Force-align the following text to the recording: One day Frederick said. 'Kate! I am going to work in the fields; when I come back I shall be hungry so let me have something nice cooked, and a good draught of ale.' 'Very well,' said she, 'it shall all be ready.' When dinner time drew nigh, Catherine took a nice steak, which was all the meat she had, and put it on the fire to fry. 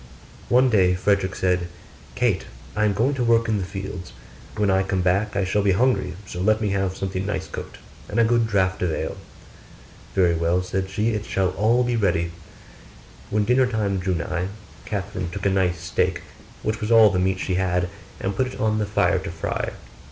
One 0.49 0.71
day 0.71 0.95
Frederick 0.95 1.35
said. 1.35 1.67
'Kate! 2.15 2.45
I 2.75 2.85
am 2.85 2.93
going 2.93 3.13
to 3.13 3.23
work 3.23 3.47
in 3.47 3.59
the 3.59 3.63
fields; 3.65 4.13
when 4.57 4.71
I 4.71 4.81
come 4.81 5.03
back 5.03 5.35
I 5.35 5.43
shall 5.43 5.61
be 5.61 5.73
hungry 5.73 6.15
so 6.25 6.41
let 6.41 6.59
me 6.59 6.69
have 6.69 6.97
something 6.97 7.23
nice 7.23 7.47
cooked, 7.47 7.77
and 8.09 8.19
a 8.19 8.23
good 8.23 8.47
draught 8.47 8.81
of 8.81 8.91
ale.' 8.91 9.17
'Very 10.15 10.33
well,' 10.33 10.63
said 10.63 10.89
she, 10.89 11.09
'it 11.09 11.25
shall 11.25 11.49
all 11.51 11.83
be 11.83 11.95
ready.' 11.95 12.31
When 13.29 13.45
dinner 13.45 13.67
time 13.67 13.99
drew 13.99 14.15
nigh, 14.15 14.47
Catherine 14.85 15.29
took 15.29 15.45
a 15.45 15.51
nice 15.51 15.79
steak, 15.79 16.23
which 16.63 16.81
was 16.81 16.89
all 16.91 17.11
the 17.11 17.19
meat 17.19 17.37
she 17.37 17.53
had, 17.53 17.87
and 18.19 18.35
put 18.35 18.47
it 18.47 18.59
on 18.59 18.79
the 18.79 18.87
fire 18.87 19.19
to 19.19 19.29
fry. 19.29 19.69